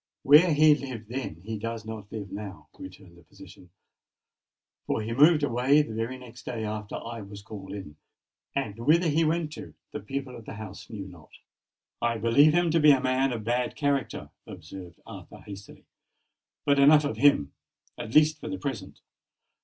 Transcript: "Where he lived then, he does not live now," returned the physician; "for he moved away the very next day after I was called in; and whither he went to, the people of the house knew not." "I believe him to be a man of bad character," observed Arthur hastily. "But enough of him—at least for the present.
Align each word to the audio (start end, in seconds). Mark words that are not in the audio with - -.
"Where 0.23 0.51
he 0.55 0.73
lived 0.73 1.09
then, 1.09 1.41
he 1.43 1.59
does 1.59 1.85
not 1.85 2.11
live 2.11 2.31
now," 2.31 2.69
returned 2.79 3.19
the 3.19 3.23
physician; 3.23 3.69
"for 4.87 5.03
he 5.03 5.13
moved 5.13 5.43
away 5.43 5.83
the 5.83 5.93
very 5.93 6.17
next 6.17 6.41
day 6.43 6.65
after 6.65 6.95
I 6.95 7.21
was 7.21 7.43
called 7.43 7.71
in; 7.71 7.97
and 8.55 8.79
whither 8.79 9.07
he 9.09 9.23
went 9.23 9.53
to, 9.53 9.75
the 9.91 9.99
people 9.99 10.35
of 10.35 10.45
the 10.45 10.55
house 10.55 10.89
knew 10.89 11.07
not." 11.07 11.29
"I 12.01 12.17
believe 12.17 12.51
him 12.53 12.71
to 12.71 12.79
be 12.79 12.89
a 12.91 12.99
man 12.99 13.31
of 13.31 13.43
bad 13.43 13.75
character," 13.75 14.31
observed 14.47 14.99
Arthur 15.05 15.41
hastily. 15.45 15.85
"But 16.65 16.79
enough 16.79 17.03
of 17.05 17.17
him—at 17.17 18.15
least 18.15 18.39
for 18.39 18.49
the 18.49 18.57
present. 18.57 19.01